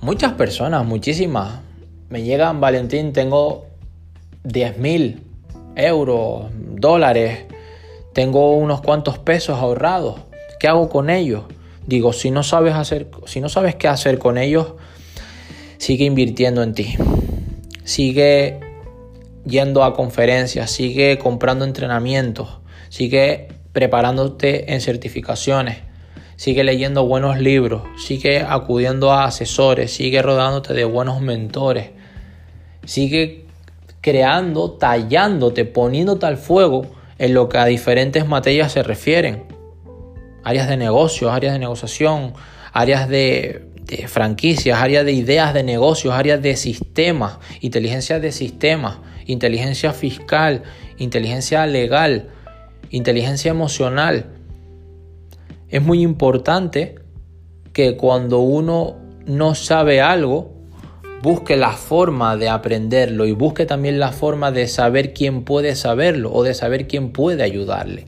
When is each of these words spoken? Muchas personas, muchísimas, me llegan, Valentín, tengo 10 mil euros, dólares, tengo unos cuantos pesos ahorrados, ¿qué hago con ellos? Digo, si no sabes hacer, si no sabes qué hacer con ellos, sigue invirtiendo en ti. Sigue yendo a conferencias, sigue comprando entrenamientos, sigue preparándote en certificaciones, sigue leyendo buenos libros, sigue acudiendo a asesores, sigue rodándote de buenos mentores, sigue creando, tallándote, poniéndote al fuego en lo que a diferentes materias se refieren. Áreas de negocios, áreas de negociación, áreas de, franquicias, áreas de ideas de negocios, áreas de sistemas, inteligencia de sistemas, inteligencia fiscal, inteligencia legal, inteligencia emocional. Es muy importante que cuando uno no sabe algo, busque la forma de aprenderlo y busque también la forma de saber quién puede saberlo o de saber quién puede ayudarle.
Muchas 0.00 0.32
personas, 0.34 0.86
muchísimas, 0.86 1.60
me 2.08 2.22
llegan, 2.22 2.60
Valentín, 2.60 3.12
tengo 3.12 3.66
10 4.44 4.78
mil 4.78 5.22
euros, 5.74 6.46
dólares, 6.54 7.46
tengo 8.12 8.56
unos 8.56 8.80
cuantos 8.80 9.18
pesos 9.18 9.58
ahorrados, 9.58 10.20
¿qué 10.60 10.68
hago 10.68 10.88
con 10.88 11.10
ellos? 11.10 11.44
Digo, 11.86 12.12
si 12.12 12.30
no 12.30 12.42
sabes 12.42 12.74
hacer, 12.74 13.08
si 13.26 13.40
no 13.40 13.48
sabes 13.48 13.74
qué 13.74 13.88
hacer 13.88 14.18
con 14.18 14.38
ellos, 14.38 14.74
sigue 15.78 16.04
invirtiendo 16.04 16.62
en 16.62 16.74
ti. 16.74 16.94
Sigue 17.82 18.60
yendo 19.44 19.82
a 19.82 19.94
conferencias, 19.94 20.70
sigue 20.70 21.18
comprando 21.18 21.64
entrenamientos, 21.64 22.58
sigue 22.88 23.48
preparándote 23.72 24.74
en 24.74 24.80
certificaciones, 24.80 25.78
sigue 26.38 26.62
leyendo 26.62 27.04
buenos 27.04 27.40
libros, 27.40 27.82
sigue 27.98 28.38
acudiendo 28.40 29.10
a 29.12 29.24
asesores, 29.24 29.92
sigue 29.92 30.22
rodándote 30.22 30.72
de 30.72 30.84
buenos 30.84 31.20
mentores, 31.20 31.90
sigue 32.84 33.44
creando, 34.00 34.70
tallándote, 34.70 35.64
poniéndote 35.64 36.26
al 36.26 36.36
fuego 36.36 36.86
en 37.18 37.34
lo 37.34 37.48
que 37.48 37.58
a 37.58 37.64
diferentes 37.64 38.28
materias 38.28 38.70
se 38.70 38.84
refieren. 38.84 39.46
Áreas 40.44 40.68
de 40.68 40.76
negocios, 40.76 41.32
áreas 41.32 41.54
de 41.54 41.58
negociación, 41.58 42.34
áreas 42.72 43.08
de, 43.08 43.64
franquicias, 44.06 44.78
áreas 44.78 45.04
de 45.04 45.12
ideas 45.12 45.52
de 45.52 45.64
negocios, 45.64 46.14
áreas 46.14 46.40
de 46.40 46.54
sistemas, 46.54 47.38
inteligencia 47.60 48.20
de 48.20 48.30
sistemas, 48.30 48.98
inteligencia 49.26 49.92
fiscal, 49.92 50.62
inteligencia 50.98 51.66
legal, 51.66 52.28
inteligencia 52.90 53.50
emocional. 53.50 54.37
Es 55.68 55.82
muy 55.82 56.02
importante 56.02 56.96
que 57.74 57.96
cuando 57.96 58.40
uno 58.40 58.96
no 59.26 59.54
sabe 59.54 60.00
algo, 60.00 60.54
busque 61.22 61.56
la 61.56 61.72
forma 61.72 62.36
de 62.36 62.48
aprenderlo 62.48 63.26
y 63.26 63.32
busque 63.32 63.66
también 63.66 63.98
la 63.98 64.12
forma 64.12 64.50
de 64.50 64.66
saber 64.66 65.12
quién 65.12 65.44
puede 65.44 65.74
saberlo 65.74 66.32
o 66.32 66.42
de 66.42 66.54
saber 66.54 66.88
quién 66.88 67.12
puede 67.12 67.42
ayudarle. 67.42 68.06